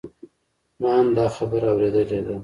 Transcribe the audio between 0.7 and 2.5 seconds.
ما هم دا خبره اوریدلې ده